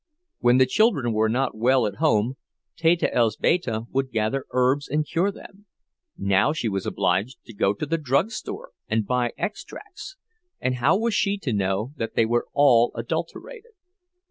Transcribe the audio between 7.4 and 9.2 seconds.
to go to the drugstore and